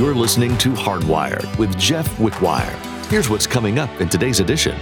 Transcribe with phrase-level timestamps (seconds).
[0.00, 2.74] You're listening to Hardwired with Jeff Wickwire.
[3.10, 4.72] Here's what's coming up in today's edition.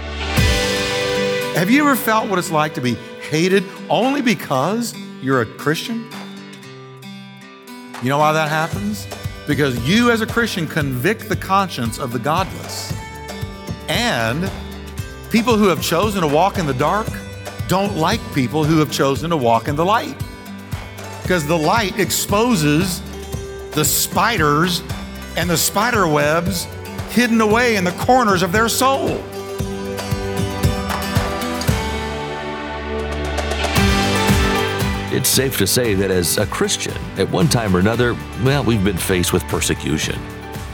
[1.55, 6.09] Have you ever felt what it's like to be hated only because you're a Christian?
[8.01, 9.07] You know why that happens?
[9.45, 12.93] Because you, as a Christian, convict the conscience of the godless.
[13.89, 14.49] And
[15.31, 17.09] people who have chosen to walk in the dark
[17.67, 20.15] don't like people who have chosen to walk in the light.
[21.23, 23.01] Because the light exposes
[23.71, 24.81] the spiders
[25.35, 26.65] and the spider webs
[27.11, 29.21] hidden away in the corners of their soul.
[35.11, 38.83] It's safe to say that as a Christian, at one time or another, well, we've
[38.83, 40.15] been faced with persecution.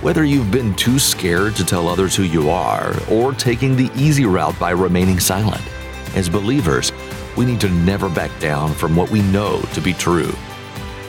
[0.02, 4.26] Whether you've been too scared to tell others who you are, or taking the easy
[4.26, 5.64] route by remaining silent.
[6.16, 6.92] As believers,
[7.38, 10.34] we need to never back down from what we know to be true.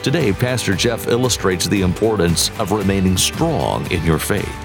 [0.07, 4.55] Today, Pastor Jeff illustrates the importance of remaining strong in your faith.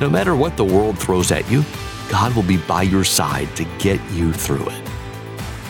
[0.00, 1.64] No matter what the world throws at you,
[2.10, 4.82] God will be by your side to get you through it.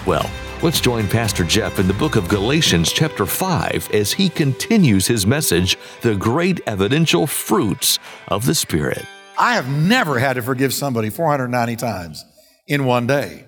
[0.07, 0.31] Well,
[0.63, 5.27] let's join Pastor Jeff in the book of Galatians, chapter 5, as he continues his
[5.27, 9.05] message The Great Evidential Fruits of the Spirit.
[9.39, 12.25] I have never had to forgive somebody 490 times
[12.67, 13.45] in one day.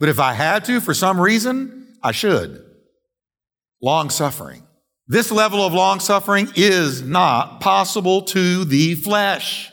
[0.00, 2.64] But if I had to for some reason, I should.
[3.80, 4.64] Long suffering.
[5.10, 9.72] This level of long suffering is not possible to the flesh.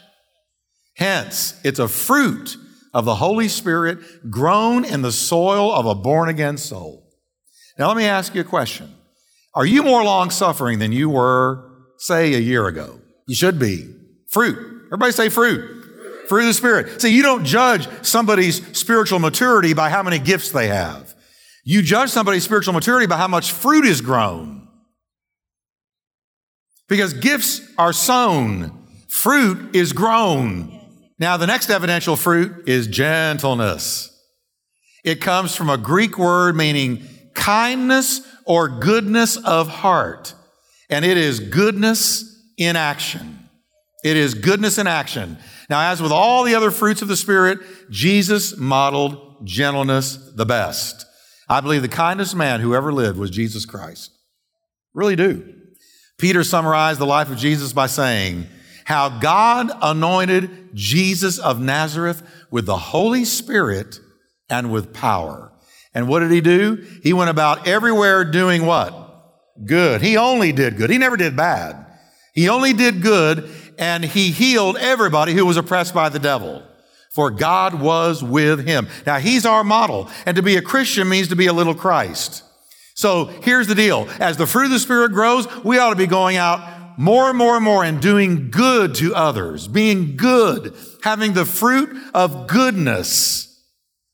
[0.95, 2.57] Hence, it's a fruit
[2.91, 7.07] of the Holy Spirit grown in the soil of a born again soul.
[7.77, 8.91] Now, let me ask you a question.
[9.53, 12.99] Are you more long suffering than you were, say, a year ago?
[13.27, 13.93] You should be.
[14.29, 14.57] Fruit.
[14.87, 15.85] Everybody say fruit.
[16.27, 16.99] Fruit of the Spirit.
[16.99, 21.13] See, you don't judge somebody's spiritual maturity by how many gifts they have.
[21.63, 24.66] You judge somebody's spiritual maturity by how much fruit is grown.
[26.87, 30.73] Because gifts are sown, fruit is grown.
[31.19, 34.13] Now, the next evidential fruit is gentleness.
[35.03, 40.33] It comes from a Greek word meaning kindness or goodness of heart.
[40.89, 42.23] And it is goodness
[42.57, 43.49] in action.
[44.03, 45.37] It is goodness in action.
[45.69, 47.59] Now, as with all the other fruits of the Spirit,
[47.89, 51.05] Jesus modeled gentleness the best.
[51.49, 54.11] I believe the kindest man who ever lived was Jesus Christ.
[54.93, 55.53] Really do.
[56.17, 58.47] Peter summarized the life of Jesus by saying,
[58.87, 63.99] how God anointed Jesus of Nazareth with the Holy Spirit
[64.49, 65.51] and with power.
[65.93, 66.87] And what did he do?
[67.03, 68.93] He went about everywhere doing what?
[69.65, 70.01] Good.
[70.01, 70.89] He only did good.
[70.89, 71.85] He never did bad.
[72.33, 76.63] He only did good and he healed everybody who was oppressed by the devil.
[77.11, 78.87] For God was with him.
[79.05, 80.09] Now he's our model.
[80.25, 82.43] And to be a Christian means to be a little Christ.
[82.97, 84.09] So here's the deal.
[84.19, 87.37] As the fruit of the Spirit grows, we ought to be going out more and
[87.37, 93.63] more and more and doing good to others, being good, having the fruit of goodness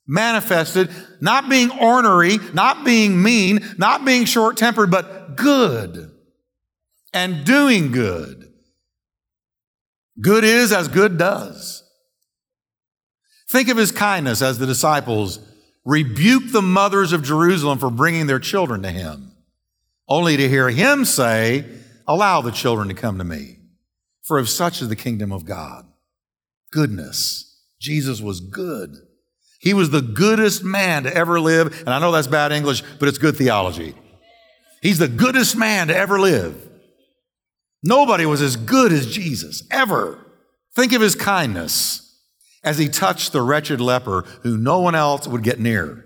[0.05, 0.89] manifested,
[1.21, 6.11] not being ornery, not being mean, not being short tempered, but good
[7.13, 8.51] and doing good.
[10.19, 11.83] Good is as good does.
[13.49, 15.39] Think of his kindness as the disciples
[15.85, 19.33] rebuked the mothers of Jerusalem for bringing their children to him,
[20.07, 21.65] only to hear him say,
[22.07, 23.57] Allow the children to come to me,
[24.23, 25.85] for of such is the kingdom of God.
[26.71, 27.49] Goodness.
[27.79, 28.95] Jesus was good.
[29.59, 31.79] He was the goodest man to ever live.
[31.81, 33.95] And I know that's bad English, but it's good theology.
[34.81, 36.69] He's the goodest man to ever live.
[37.81, 40.19] Nobody was as good as Jesus, ever.
[40.75, 42.02] Think of his kindness
[42.63, 46.05] as he touched the wretched leper who no one else would get near.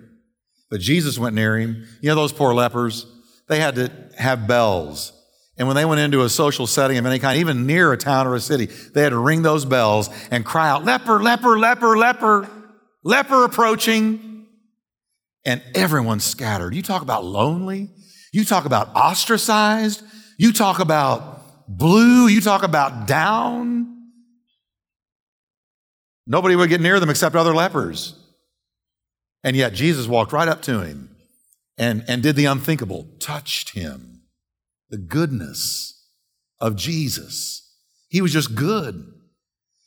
[0.69, 1.85] But Jesus went near him.
[2.01, 3.05] You know those poor lepers?
[3.47, 5.13] They had to have bells.
[5.57, 8.27] And when they went into a social setting of any kind, even near a town
[8.27, 11.97] or a city, they had to ring those bells and cry out, leper, leper, leper,
[11.97, 12.49] leper,
[13.03, 14.45] leper approaching.
[15.45, 16.75] And everyone scattered.
[16.75, 17.89] You talk about lonely.
[18.33, 20.03] You talk about ostracized.
[20.37, 23.96] You talk about blue, you talk about down.
[26.27, 28.13] Nobody would get near them except other lepers.
[29.43, 31.15] And yet Jesus walked right up to him
[31.77, 34.23] and, and did the unthinkable, touched him.
[34.89, 36.09] The goodness
[36.59, 37.75] of Jesus.
[38.09, 39.13] He was just good.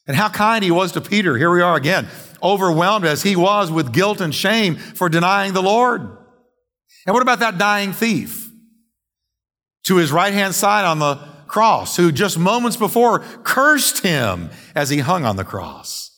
[0.07, 1.37] And how kind he was to Peter.
[1.37, 2.09] Here we are again,
[2.43, 6.01] overwhelmed as he was with guilt and shame for denying the Lord.
[7.07, 8.51] And what about that dying thief?
[9.85, 11.17] To his right hand side on the
[11.47, 16.10] cross, who just moments before cursed him as he hung on the cross.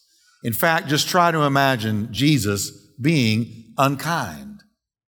[0.43, 4.63] In fact, just try to imagine Jesus being unkind.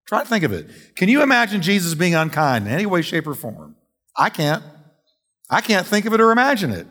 [0.07, 0.71] Try to think of it.
[0.97, 3.75] Can you imagine Jesus being unkind in any way, shape, or form?
[4.17, 4.63] I can't.
[5.51, 6.87] I can't think of it or imagine it.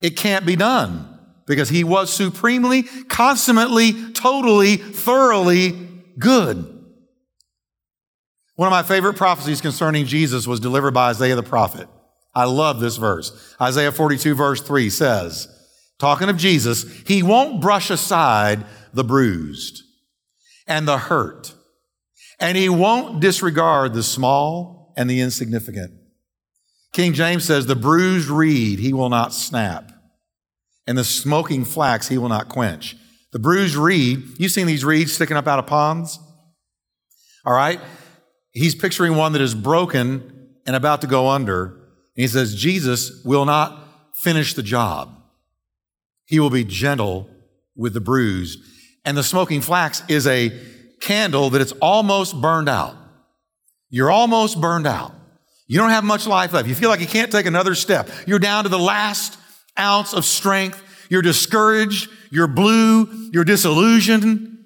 [0.00, 6.74] It can't be done because he was supremely, consummately, totally, thoroughly good.
[8.54, 11.88] One of my favorite prophecies concerning Jesus was delivered by Isaiah the prophet.
[12.38, 13.32] I love this verse.
[13.60, 15.48] Isaiah 42, verse 3 says,
[15.98, 18.64] talking of Jesus, he won't brush aside
[18.94, 19.82] the bruised
[20.68, 21.52] and the hurt,
[22.38, 25.94] and he won't disregard the small and the insignificant.
[26.92, 29.90] King James says, The bruised reed he will not snap,
[30.86, 32.94] and the smoking flax he will not quench.
[33.32, 36.20] The bruised reed, you've seen these reeds sticking up out of ponds?
[37.44, 37.80] All right?
[38.52, 41.77] He's picturing one that is broken and about to go under.
[42.18, 43.80] He says, Jesus will not
[44.16, 45.22] finish the job.
[46.26, 47.30] He will be gentle
[47.76, 48.58] with the bruised.
[49.04, 50.52] And the smoking flax is a
[51.00, 52.96] candle that it's almost burned out.
[53.88, 55.14] You're almost burned out.
[55.68, 56.66] You don't have much life left.
[56.66, 58.10] You feel like you can't take another step.
[58.26, 59.38] You're down to the last
[59.78, 60.82] ounce of strength.
[61.08, 62.10] You're discouraged.
[62.32, 63.30] You're blue.
[63.32, 64.58] You're disillusioned.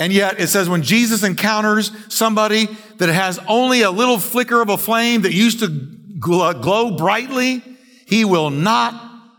[0.00, 2.66] And yet it says when Jesus encounters somebody
[2.96, 5.68] that has only a little flicker of a flame that used to
[6.24, 7.62] glow brightly,
[8.06, 8.94] he will not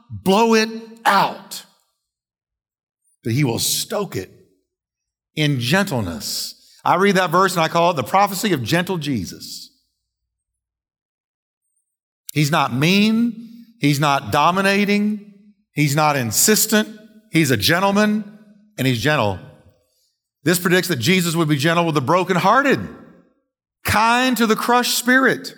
[0.10, 0.70] blow it
[1.06, 1.66] out,
[3.24, 4.30] but he will stoke it
[5.36, 6.80] in gentleness.
[6.84, 9.72] I read that verse and I call it the prophecy of gentle Jesus.
[12.34, 13.66] He's not mean.
[13.80, 15.34] He's not dominating.
[15.74, 16.90] He's not insistent.
[17.32, 18.40] He's a gentleman
[18.78, 19.40] and he's gentle.
[20.44, 22.80] This predicts that Jesus would be gentle with the brokenhearted,
[23.84, 25.56] kind to the crushed spirit,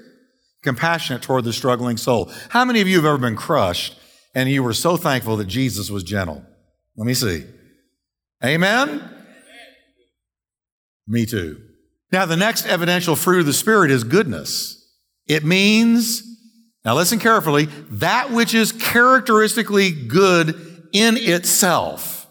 [0.67, 2.31] compassionate toward the struggling soul.
[2.49, 3.97] How many of you have ever been crushed
[4.35, 6.43] and you were so thankful that Jesus was gentle?
[6.95, 7.45] Let me see.
[8.43, 9.09] Amen?
[11.07, 11.61] Me too.
[12.11, 14.73] Now, the next evidential fruit of the Spirit is goodness.
[15.27, 16.23] It means
[16.87, 22.25] now, listen carefully that which is characteristically good in itself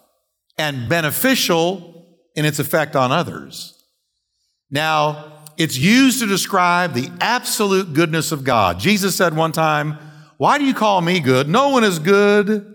[0.56, 3.74] and beneficial in its effect on others.
[4.70, 8.79] Now, it's used to describe the absolute goodness of God.
[8.79, 9.99] Jesus said one time,
[10.37, 11.49] Why do you call me good?
[11.49, 12.75] No one is good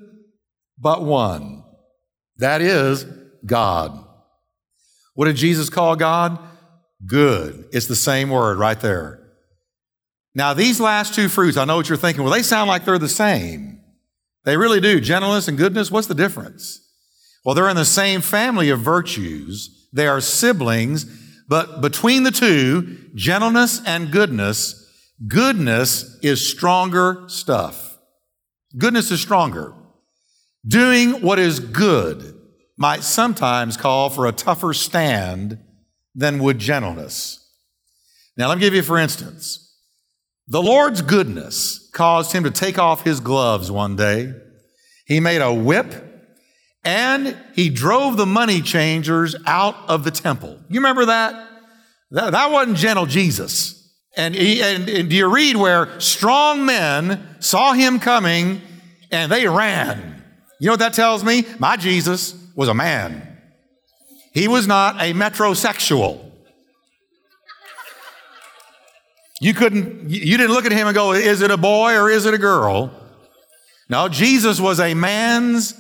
[0.78, 1.64] but one.
[2.38, 3.06] That is
[3.46, 4.04] God.
[5.14, 6.40] What did Jesus call God?
[7.06, 7.66] Good.
[7.72, 9.20] It's the same word right there.
[10.34, 12.98] Now, these last two fruits, I know what you're thinking, well, they sound like they're
[12.98, 13.82] the same.
[14.46, 15.00] They really do.
[15.00, 16.80] Gentleness and goodness, what's the difference?
[17.44, 19.90] Well, they're in the same family of virtues.
[19.94, 21.06] They are siblings,
[21.52, 24.90] but between the two, gentleness and goodness,
[25.28, 28.00] goodness is stronger stuff.
[28.78, 29.74] Goodness is stronger.
[30.66, 32.40] Doing what is good
[32.78, 35.60] might sometimes call for a tougher stand
[36.16, 37.46] than would gentleness.
[38.38, 39.76] Now, let me give you, for instance,
[40.48, 44.34] the Lord's goodness caused him to take off his gloves one day.
[45.06, 46.11] He made a whip
[46.84, 50.60] and he drove the money changers out of the temple.
[50.70, 51.48] You remember that?
[52.12, 53.78] That, that wasn't gentle Jesus.
[54.18, 58.62] And, he, and, and do you read where strong men saw him coming
[59.12, 60.24] and they ran?
[60.60, 61.46] You know what that tells me?
[61.60, 63.28] My Jesus was a man.
[64.34, 66.30] He was not a metrosexual.
[69.40, 72.26] You couldn't, you didn't look at him and go, is it a boy or is
[72.26, 72.92] it a girl?
[73.90, 75.74] No, Jesus was a man's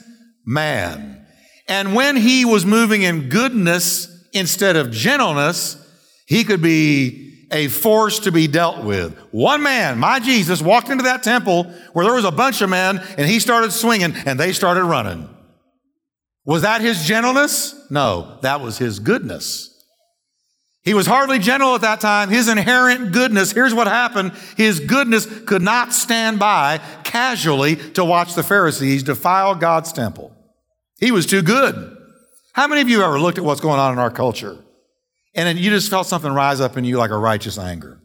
[0.45, 1.25] man.
[1.67, 5.77] And when he was moving in goodness instead of gentleness,
[6.25, 9.17] he could be a force to be dealt with.
[9.31, 12.99] One man, my Jesus, walked into that temple where there was a bunch of men
[13.17, 15.29] and he started swinging and they started running.
[16.45, 17.75] Was that his gentleness?
[17.91, 19.70] No, that was his goodness.
[20.83, 22.29] He was hardly gentle at that time.
[22.29, 24.31] His inherent goodness, here's what happened.
[24.57, 30.35] His goodness could not stand by casually to watch the Pharisees defile God's temple.
[30.99, 31.97] He was too good.
[32.53, 34.57] How many of you ever looked at what's going on in our culture
[35.35, 38.01] and then you just felt something rise up in you like a righteous anger?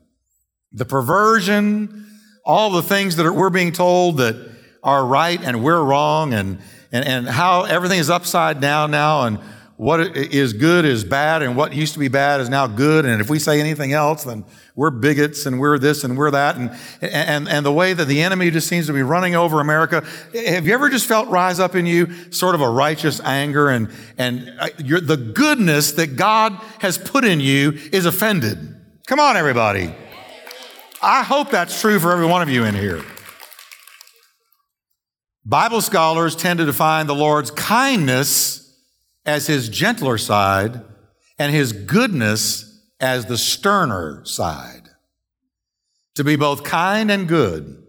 [0.72, 2.06] The perversion,
[2.44, 4.36] all the things that are, we're being told that
[4.82, 6.58] are right and we're wrong and,
[6.92, 9.38] and, and how everything is upside down now and
[9.76, 13.04] what is good is bad and what used to be bad is now good.
[13.04, 16.56] And if we say anything else, then we're bigots and we're this and we're that.
[16.56, 16.70] And,
[17.02, 20.02] and, and the way that the enemy just seems to be running over America.
[20.32, 23.90] Have you ever just felt rise up in you sort of a righteous anger and,
[24.16, 28.74] and uh, the goodness that God has put in you is offended?
[29.06, 29.94] Come on, everybody.
[31.02, 33.04] I hope that's true for every one of you in here.
[35.44, 38.65] Bible scholars tend to define the Lord's kindness
[39.26, 40.82] as his gentler side
[41.38, 44.88] and his goodness as the sterner side.
[46.14, 47.82] To be both kind and good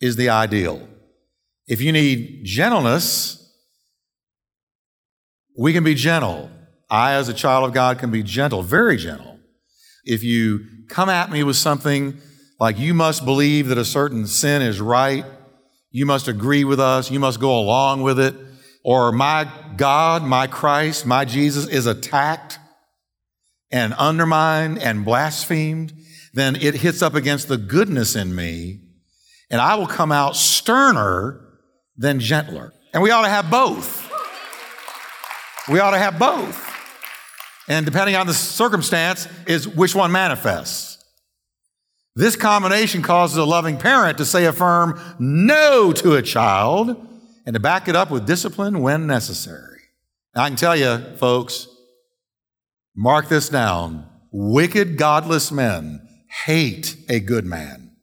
[0.00, 0.88] is the ideal.
[1.66, 3.38] If you need gentleness,
[5.58, 6.50] we can be gentle.
[6.90, 9.38] I, as a child of God, can be gentle, very gentle.
[10.04, 12.18] If you come at me with something
[12.60, 15.24] like you must believe that a certain sin is right,
[15.90, 18.34] you must agree with us, you must go along with it,
[18.84, 22.58] or my God, my Christ, my Jesus is attacked
[23.70, 25.92] and undermined and blasphemed,
[26.34, 28.80] then it hits up against the goodness in me,
[29.50, 31.40] and I will come out sterner
[31.96, 32.72] than gentler.
[32.92, 34.10] And we ought to have both.
[35.68, 36.68] We ought to have both.
[37.68, 41.02] And depending on the circumstance, is which one manifests.
[42.14, 46.96] This combination causes a loving parent to say a firm no to a child
[47.46, 49.80] and to back it up with discipline when necessary.
[50.34, 51.68] I can tell you, folks,
[52.94, 54.08] mark this down.
[54.30, 56.08] Wicked, godless men
[56.44, 57.96] hate a good man.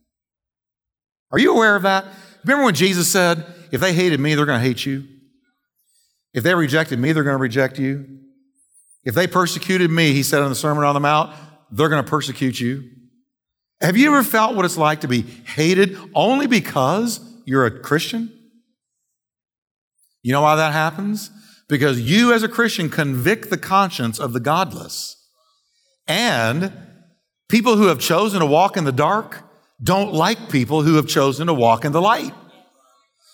[1.31, 2.05] Are you aware of that?
[2.43, 5.05] Remember when Jesus said, if they hated me, they're going to hate you?
[6.34, 8.19] If they rejected me, they're going to reject you.
[9.03, 11.36] If they persecuted me, he said in the Sermon on the Mount,
[11.72, 12.84] they're going to persecute you.
[13.81, 18.38] Have you ever felt what it's like to be hated only because you're a Christian?
[20.22, 21.32] You know why that happens?
[21.68, 25.16] Because you, as a Christian, convict the conscience of the godless.
[26.08, 26.74] And
[27.48, 29.44] people who have chosen to walk in the dark
[29.82, 32.34] don't like people who have chosen to walk in the light.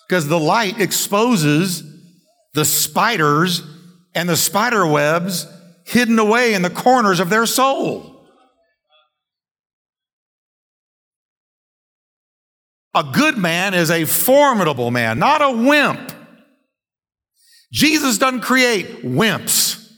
[0.07, 1.83] Because the light exposes
[2.53, 3.63] the spiders
[4.13, 5.47] and the spider webs
[5.85, 8.11] hidden away in the corners of their soul.
[12.93, 16.13] A good man is a formidable man, not a wimp.
[17.75, 19.91] Jesus doesn't create wimps.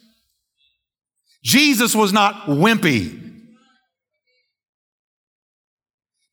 [1.43, 3.11] Jesus was not wimpy.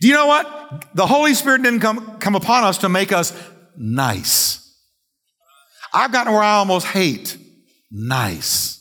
[0.00, 0.86] Do you know what?
[0.94, 3.38] The Holy Spirit didn't come, come upon us to make us
[3.76, 4.74] nice.
[5.92, 7.36] I've gotten where I almost hate
[7.90, 8.80] nice.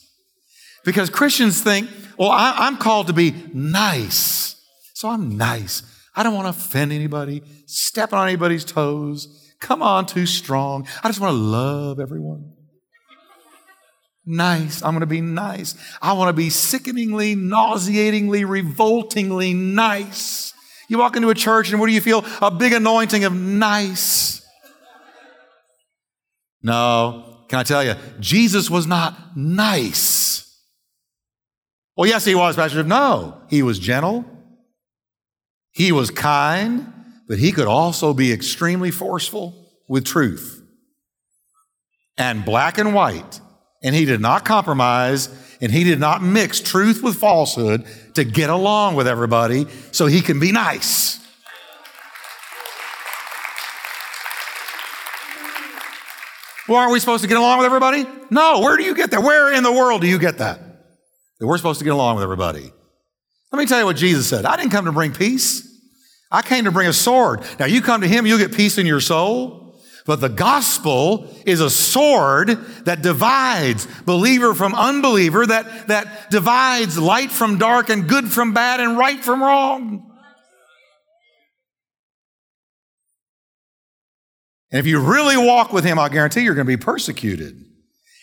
[0.86, 4.56] Because Christians think, well, I, am called to be nice.
[4.94, 5.84] So I'm nice.
[6.16, 10.88] I don't want to offend anybody, step on anybody's toes, come on too strong.
[11.04, 12.54] I just want to love everyone.
[14.26, 14.84] Nice.
[14.84, 15.76] I'm going to be nice.
[16.02, 20.54] I want to be sickeningly, nauseatingly, revoltingly nice.
[20.88, 22.24] You walk into a church and what do you feel?
[22.42, 24.46] A big anointing of nice.
[26.62, 30.50] No, can I tell you, Jesus was not nice.
[31.98, 32.84] Well, yes, he was, Pastor.
[32.84, 34.26] No, he was gentle.
[35.72, 36.94] He was kind,
[37.28, 40.62] but he could also be extremely forceful with truth
[42.18, 43.40] and black and white.
[43.82, 45.30] And he did not compromise
[45.62, 50.22] and he did not mix truth with falsehood to get along with everybody so he
[50.22, 51.20] can be nice.
[56.68, 58.06] Well, aren't we supposed to get along with everybody?
[58.30, 58.62] No.
[58.62, 59.22] Where do you get that?
[59.22, 60.60] Where in the world do you get that?
[61.40, 62.72] That we're supposed to get along with everybody.
[63.52, 64.46] Let me tell you what Jesus said.
[64.46, 65.73] I didn't come to bring peace.
[66.34, 67.44] I came to bring a sword.
[67.60, 69.62] Now you come to him, you'll get peace in your soul.
[70.06, 72.50] But the gospel is a sword
[72.84, 78.82] that divides believer from unbeliever, that, that divides light from dark and good from bad
[78.82, 80.10] and right from wrong.
[84.72, 87.64] And if you really walk with him, I guarantee you're going to be persecuted.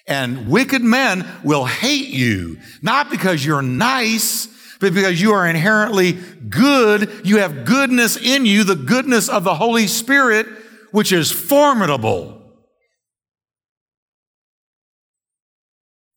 [0.06, 4.48] And wicked men will hate you, not because you're nice,
[4.80, 6.12] but because you are inherently
[6.48, 7.22] good.
[7.22, 10.46] You have goodness in you, the goodness of the Holy Spirit,
[10.90, 12.38] which is formidable.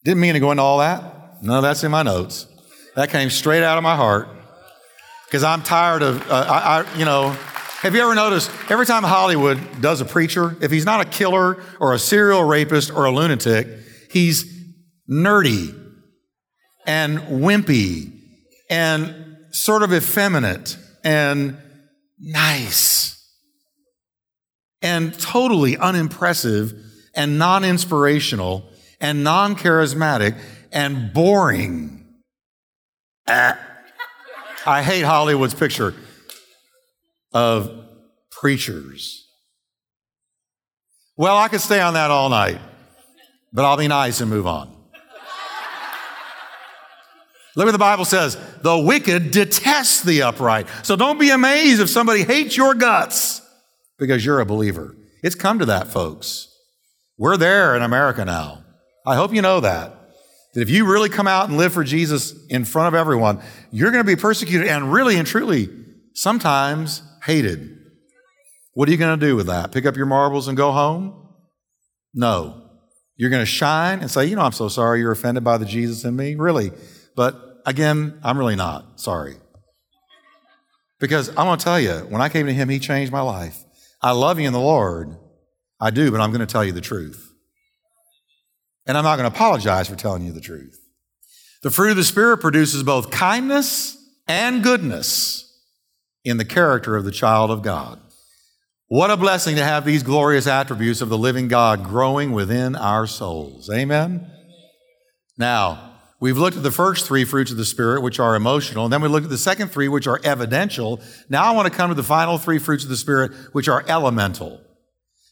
[0.05, 1.43] Didn't mean to go into all that.
[1.43, 2.47] No, that's in my notes.
[2.95, 4.29] That came straight out of my heart
[5.25, 7.29] because I'm tired of, uh, I, I, you know,
[7.81, 11.61] have you ever noticed every time Hollywood does a preacher, if he's not a killer
[11.81, 13.67] or a serial rapist or a lunatic,
[14.09, 14.45] he's
[15.09, 15.77] nerdy
[16.85, 18.22] and wimpy
[18.69, 21.57] and sort of effeminate and
[22.19, 23.13] nice
[24.81, 26.73] and totally unimpressive
[27.15, 30.37] and non inspirational and non charismatic
[30.71, 32.05] and boring.
[33.27, 33.59] Ah.
[34.65, 35.93] I hate Hollywood's picture
[37.33, 37.69] of
[38.31, 39.27] preachers.
[41.17, 42.59] Well, I could stay on that all night,
[43.51, 44.72] but I'll be nice and move on.
[47.55, 48.37] Look what the Bible says.
[48.61, 50.67] The wicked detest the upright.
[50.83, 53.41] So don't be amazed if somebody hates your guts
[53.99, 54.95] because you're a believer.
[55.21, 56.49] It's come to that, folks.
[57.17, 58.63] We're there in America now.
[59.05, 59.93] I hope you know that.
[60.53, 63.41] That if you really come out and live for Jesus in front of everyone,
[63.71, 65.69] you're going to be persecuted and really and truly
[66.13, 67.77] sometimes hated.
[68.73, 69.71] What are you going to do with that?
[69.71, 71.29] Pick up your marbles and go home?
[72.13, 72.61] No.
[73.15, 75.65] You're going to shine and say, you know, I'm so sorry you're offended by the
[75.65, 76.35] Jesus in me.
[76.35, 76.71] Really.
[77.15, 79.35] But again, I'm really not sorry.
[80.99, 83.57] Because I'm going to tell you, when I came to him, he changed my life.
[84.01, 85.17] I love you in the Lord.
[85.79, 87.33] I do, but I'm going to tell you the truth.
[88.85, 90.79] And I'm not going to apologize for telling you the truth.
[91.61, 95.61] The fruit of the Spirit produces both kindness and goodness
[96.23, 97.99] in the character of the child of God.
[98.87, 103.07] What a blessing to have these glorious attributes of the living God growing within our
[103.07, 103.69] souls.
[103.69, 104.29] Amen?
[105.37, 105.92] Now,
[106.23, 109.01] we've looked at the first three fruits of the Spirit, which are emotional, and then
[109.01, 111.01] we looked at the second three, which are evidential.
[111.27, 113.83] Now I want to come to the final three fruits of the Spirit, which are
[113.89, 114.61] elemental.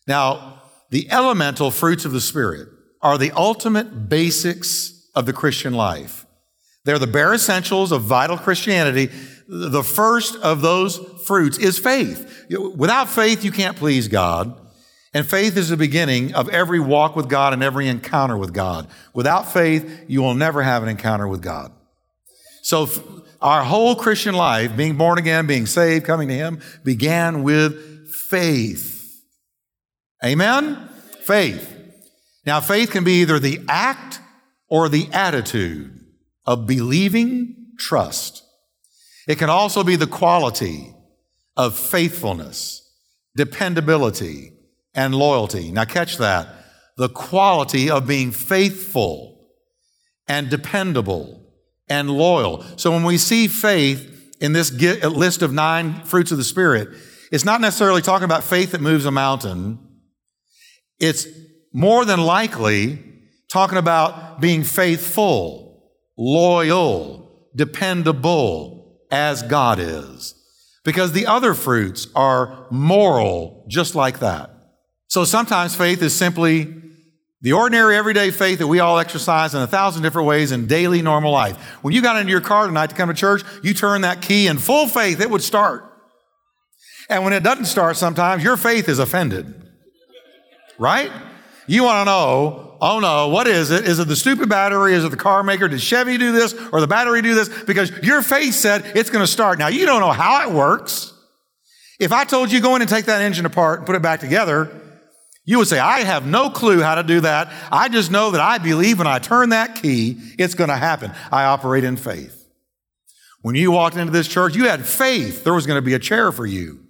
[0.06, 2.68] Now, the elemental fruits of the Spirit
[3.02, 6.26] are the ultimate basics of the Christian life.
[6.84, 9.10] They're the bare essentials of vital Christianity.
[9.48, 12.48] The first of those fruits is faith.
[12.50, 14.61] Without faith, you can't please God.
[15.14, 18.88] And faith is the beginning of every walk with God and every encounter with God.
[19.14, 21.74] Without faith, you will never have an encounter with God.
[22.62, 22.88] So
[23.42, 29.22] our whole Christian life, being born again, being saved, coming to Him, began with faith.
[30.24, 30.78] Amen?
[31.24, 31.78] Faith.
[32.46, 34.20] Now, faith can be either the act
[34.68, 36.00] or the attitude
[36.46, 38.44] of believing trust.
[39.28, 40.96] It can also be the quality
[41.58, 42.90] of faithfulness,
[43.36, 44.54] dependability,
[44.94, 45.72] and loyalty.
[45.72, 46.48] Now, catch that.
[46.98, 49.50] The quality of being faithful
[50.28, 51.42] and dependable
[51.90, 52.64] and loyal.
[52.78, 56.90] So, when we see faith in this list of nine fruits of the Spirit,
[57.32, 59.80] it's not necessarily talking about faith that moves a mountain.
[61.00, 61.28] It's
[61.74, 63.00] more than likely
[63.50, 70.36] talking about being faithful, loyal, dependable, as God is.
[70.84, 74.51] Because the other fruits are moral, just like that.
[75.12, 76.74] So sometimes faith is simply
[77.42, 81.02] the ordinary everyday faith that we all exercise in a thousand different ways in daily
[81.02, 81.58] normal life.
[81.82, 84.48] When you got into your car tonight to come to church, you turn that key
[84.48, 85.84] in full faith, it would start.
[87.10, 89.54] And when it doesn't start sometimes, your faith is offended.
[90.80, 91.12] Right?
[91.68, 93.84] You want to know, oh no, what is it?
[93.84, 94.94] Is it the stupid battery?
[94.94, 95.68] Is it the car maker?
[95.68, 97.50] Did Chevy do this or the battery do this?
[97.64, 99.60] Because your faith said it's going to start.
[99.60, 101.14] Now, you don't know how it works.
[102.00, 104.22] If I told you go in and take that engine apart and put it back
[104.22, 104.78] together,
[105.52, 107.52] you would say, I have no clue how to do that.
[107.74, 111.12] I just know that I believe when I turn that key, it's going to happen.
[111.30, 112.48] I operate in faith.
[113.42, 116.00] When you walked into this church, you had faith there was going to be a
[116.00, 116.86] chair for you.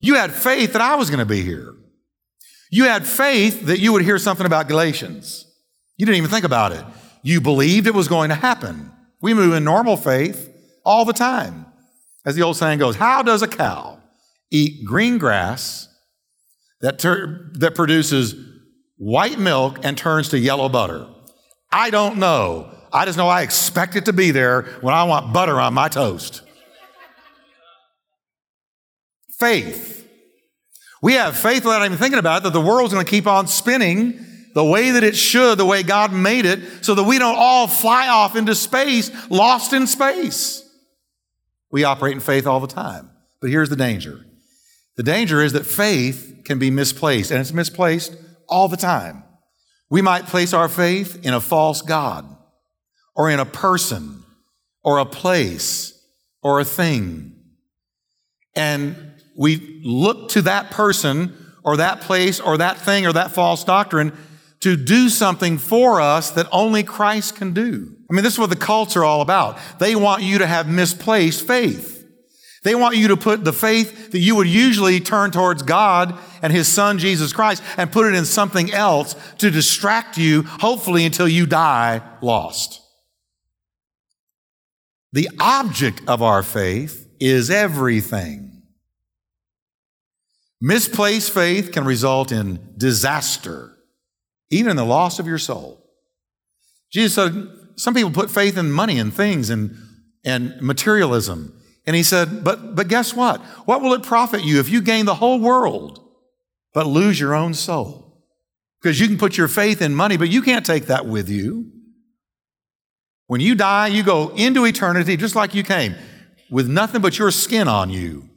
[0.00, 1.74] You had faith that I was going to be here.
[2.70, 5.46] You had faith that you would hear something about Galatians.
[5.96, 6.84] You didn't even think about it.
[7.22, 8.92] You believed it was going to happen.
[9.22, 11.64] We move in normal faith all the time.
[12.26, 13.98] As the old saying goes, how does a cow
[14.50, 15.88] eat green grass
[16.84, 18.34] that, ter- that produces
[18.96, 21.06] white milk and turns to yellow butter?
[21.70, 22.70] I don't know.
[22.92, 25.88] I just know I expect it to be there when I want butter on my
[25.88, 26.42] toast.
[29.38, 29.94] Faith
[31.04, 33.46] we have faith without even thinking about it that the world's going to keep on
[33.46, 37.36] spinning the way that it should, the way God made it, so that we don't
[37.36, 40.66] all fly off into space, lost in space.
[41.70, 43.10] We operate in faith all the time.
[43.42, 44.24] But here's the danger.
[44.96, 48.16] The danger is that faith can be misplaced, and it's misplaced
[48.48, 49.24] all the time.
[49.90, 52.26] We might place our faith in a false God,
[53.16, 54.22] or in a person,
[54.82, 55.92] or a place,
[56.42, 57.32] or a thing.
[58.54, 63.64] And we look to that person or that place or that thing or that false
[63.64, 64.12] doctrine
[64.60, 67.96] to do something for us that only Christ can do.
[68.10, 69.58] I mean, this is what the cults are all about.
[69.78, 71.93] They want you to have misplaced faith.
[72.64, 76.50] They want you to put the faith that you would usually turn towards God and
[76.52, 81.28] His Son, Jesus Christ, and put it in something else to distract you, hopefully until
[81.28, 82.80] you die lost.
[85.12, 88.62] The object of our faith is everything.
[90.60, 93.76] Misplaced faith can result in disaster,
[94.50, 95.86] even in the loss of your soul.
[96.90, 97.46] Jesus said,
[97.76, 99.76] some people put faith in money and things and,
[100.24, 101.60] and materialism.
[101.86, 103.40] And he said, but, but guess what?
[103.66, 106.00] What will it profit you if you gain the whole world
[106.72, 108.22] but lose your own soul?
[108.80, 111.70] Because you can put your faith in money, but you can't take that with you.
[113.26, 115.94] When you die, you go into eternity just like you came,
[116.50, 118.28] with nothing but your skin on you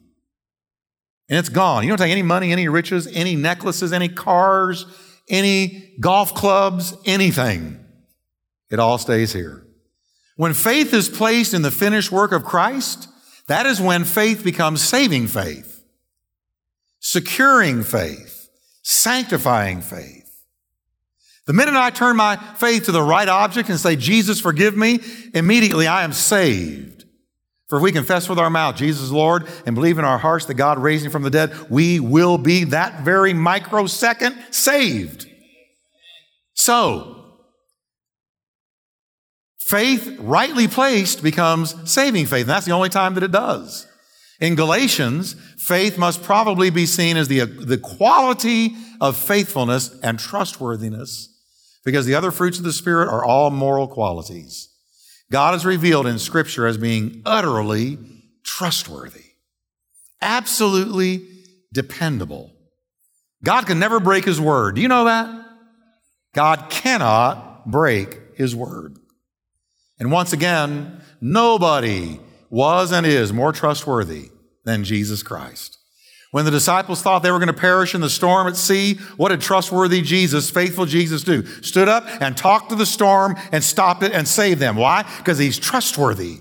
[1.28, 1.82] and it's gone.
[1.82, 4.86] You don't take any money, any riches, any necklaces, any cars,
[5.28, 7.84] any golf clubs, anything.
[8.70, 9.66] It all stays here.
[10.36, 13.08] When faith is placed in the finished work of Christ,
[13.48, 15.74] that is when faith becomes saving faith.
[17.00, 18.48] securing faith,
[18.82, 20.24] sanctifying faith.
[21.46, 25.00] The minute I turn my faith to the right object and say, Jesus, forgive me,
[25.32, 27.04] immediately I am saved.
[27.68, 30.54] For if we confess with our mouth Jesus Lord and believe in our hearts that
[30.54, 35.26] God raised him from the dead, we will be that very microsecond saved.
[36.54, 37.27] So,
[39.68, 42.42] faith rightly placed becomes saving faith.
[42.42, 43.86] And that's the only time that it does.
[44.40, 51.34] In Galatians, faith must probably be seen as the, the quality of faithfulness and trustworthiness
[51.84, 54.68] because the other fruits of the Spirit are all moral qualities.
[55.30, 57.98] God is revealed in Scripture as being utterly
[58.44, 59.24] trustworthy,
[60.22, 61.26] absolutely
[61.72, 62.52] dependable.
[63.44, 64.76] God can never break His word.
[64.76, 65.44] Do you know that?
[66.34, 68.97] God cannot break His word.
[69.98, 74.30] And once again, nobody was and is more trustworthy
[74.64, 75.78] than Jesus Christ.
[76.30, 79.30] When the disciples thought they were going to perish in the storm at sea, what
[79.30, 81.44] did trustworthy Jesus, faithful Jesus do?
[81.62, 84.76] Stood up and talked to the storm and stopped it and saved them.
[84.76, 85.04] Why?
[85.18, 86.40] Because he's trustworthy.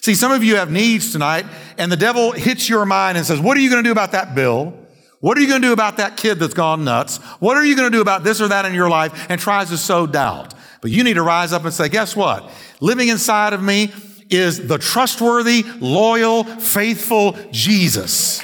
[0.00, 1.44] See, some of you have needs tonight
[1.76, 4.12] and the devil hits your mind and says, what are you going to do about
[4.12, 4.72] that bill?
[5.20, 7.18] What are you going to do about that kid that's gone nuts?
[7.40, 9.26] What are you going to do about this or that in your life?
[9.28, 10.54] And tries to sow doubt.
[10.86, 12.48] But you need to rise up and say, guess what?
[12.78, 13.92] Living inside of me
[14.30, 18.40] is the trustworthy, loyal, faithful Jesus.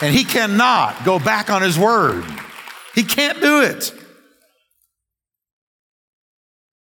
[0.00, 2.24] And he cannot go back on his word.
[2.94, 3.92] He can't do it.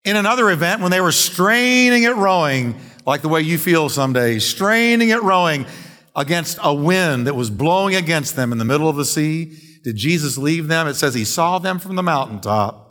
[0.05, 4.13] In another event, when they were straining at rowing, like the way you feel some
[4.13, 5.67] days, straining at rowing
[6.15, 9.97] against a wind that was blowing against them in the middle of the sea, did
[9.97, 10.87] Jesus leave them?
[10.87, 12.86] It says he saw them from the mountaintop.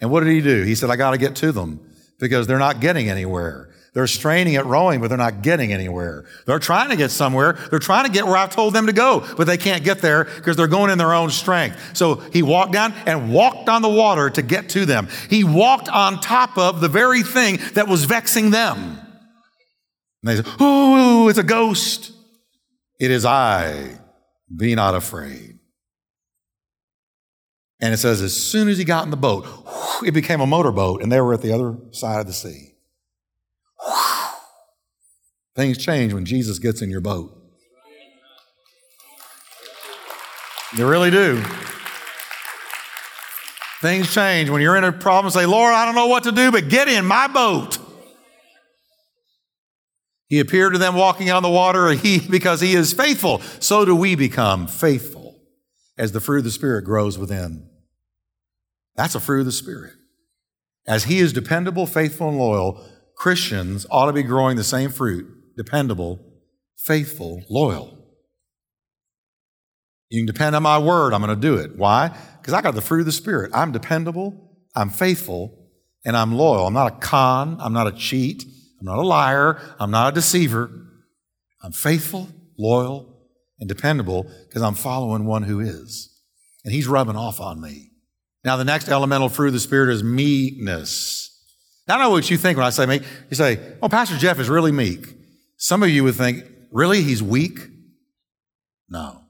[0.00, 0.62] And what did he do?
[0.62, 1.80] He said, I got to get to them
[2.18, 3.70] because they're not getting anywhere.
[3.96, 6.26] They're straining at rowing, but they're not getting anywhere.
[6.44, 7.54] They're trying to get somewhere.
[7.70, 10.24] They're trying to get where I've told them to go, but they can't get there
[10.24, 11.96] because they're going in their own strength.
[11.96, 15.08] So he walked down and walked on the water to get to them.
[15.30, 18.98] He walked on top of the very thing that was vexing them.
[20.22, 22.12] And they said, Oh, it's a ghost.
[23.00, 23.98] It is I.
[24.54, 25.55] Be not afraid.
[27.80, 29.46] And it says, as soon as he got in the boat,
[30.04, 32.72] it became a motorboat, and they were at the other side of the sea.
[35.54, 37.32] Things change when Jesus gets in your boat.
[40.76, 41.42] They really do.
[43.80, 45.30] Things change when you're in a problem.
[45.30, 47.78] Say, Lord, I don't know what to do, but get in my boat.
[50.28, 53.40] He appeared to them walking on the water he, because he is faithful.
[53.60, 55.25] So do we become faithful
[55.98, 57.68] as the fruit of the Spirit grows within.
[58.96, 59.92] That's a fruit of the Spirit.
[60.86, 62.84] As he is dependable, faithful, and loyal,
[63.16, 66.20] Christians ought to be growing the same fruit dependable,
[66.76, 67.96] faithful, loyal.
[70.10, 71.76] You can depend on my word, I'm going to do it.
[71.76, 72.14] Why?
[72.38, 73.50] Because I got the fruit of the Spirit.
[73.54, 75.70] I'm dependable, I'm faithful,
[76.04, 76.66] and I'm loyal.
[76.66, 78.44] I'm not a con, I'm not a cheat,
[78.78, 80.70] I'm not a liar, I'm not a deceiver.
[81.62, 82.28] I'm faithful,
[82.58, 83.15] loyal,
[83.58, 86.12] and dependable because I'm following one who is.
[86.64, 87.90] And he's rubbing off on me.
[88.44, 91.32] Now, the next elemental fruit of the Spirit is meekness.
[91.88, 93.02] Now, I know what you think when I say meek.
[93.30, 95.06] You say, oh, Pastor Jeff is really meek.
[95.56, 97.02] Some of you would think, really?
[97.02, 97.58] He's weak?
[98.88, 99.20] No.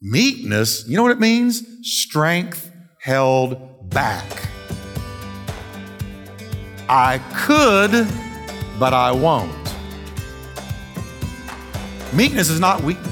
[0.00, 1.62] Meekness, you know what it means?
[1.82, 4.24] Strength held back.
[6.88, 8.06] I could,
[8.78, 9.52] but I won't.
[12.12, 13.11] Meekness is not weakness.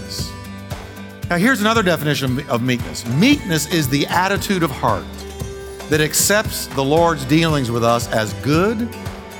[1.31, 5.05] Now, here's another definition of meekness meekness is the attitude of heart
[5.89, 8.93] that accepts the Lord's dealings with us as good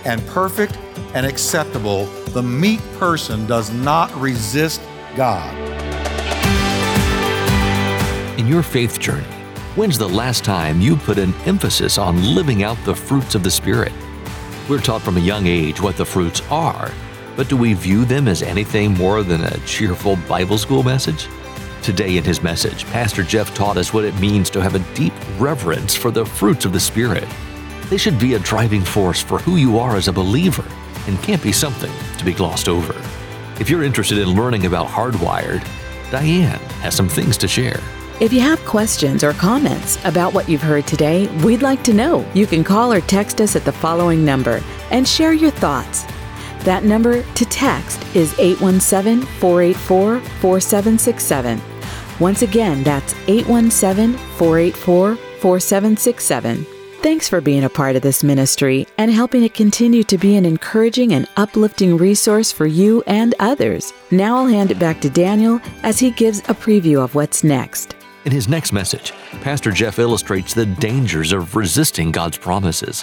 [0.05, 0.79] and perfect
[1.15, 4.81] and acceptable, the meek person does not resist
[5.17, 5.53] God.
[8.39, 9.27] In your faith journey,
[9.75, 13.51] when's the last time you put an emphasis on living out the fruits of the
[13.51, 13.93] Spirit?
[14.69, 16.93] We're taught from a young age what the fruits are,
[17.35, 21.27] but do we view them as anything more than a cheerful Bible school message?
[21.83, 25.15] Today, in his message, Pastor Jeff taught us what it means to have a deep
[25.39, 27.27] reverence for the fruits of the Spirit.
[27.89, 30.65] They should be a driving force for who you are as a believer
[31.07, 32.95] and can't be something to be glossed over.
[33.59, 35.67] If you're interested in learning about Hardwired,
[36.11, 37.81] Diane has some things to share.
[38.21, 42.31] If you have questions or comments about what you've heard today, we'd like to know.
[42.35, 46.05] You can call or text us at the following number and share your thoughts.
[46.65, 51.70] That number to text is 817 484 4767.
[52.21, 56.67] Once again, that's 817 484 4767
[57.03, 60.45] Thanks for being a part of this ministry and helping it continue to be an
[60.45, 63.95] encouraging and uplifting resource for you and others.
[64.11, 67.97] Now I'll hand it back to Daniel as he gives a preview of what's next.
[68.27, 73.03] In his next message, Pastor Jeff illustrates the dangers of resisting God's promises.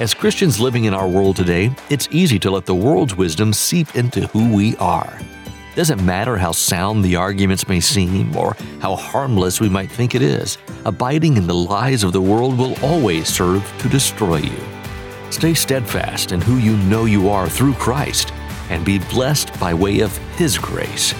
[0.00, 3.94] As Christians living in our world today, it's easy to let the world's wisdom seep
[3.94, 5.20] into who we are.
[5.74, 10.22] Doesn't matter how sound the arguments may seem or how harmless we might think it
[10.22, 14.60] is, abiding in the lies of the world will always serve to destroy you.
[15.30, 18.32] Stay steadfast in who you know you are through Christ
[18.70, 21.12] and be blessed by way of His grace.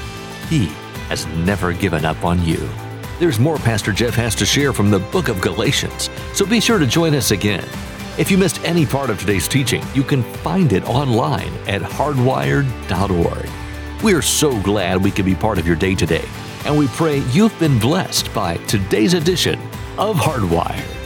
[0.48, 0.66] He
[1.08, 2.68] has never given up on you.
[3.18, 6.78] There's more Pastor Jeff has to share from the book of Galatians, so be sure
[6.78, 7.68] to join us again.
[8.18, 13.63] If you missed any part of today's teaching, you can find it online at hardwired.org.
[14.02, 16.24] We are so glad we can be part of your day today,
[16.66, 19.58] and we pray you've been blessed by today's edition
[19.96, 21.03] of Hardwired.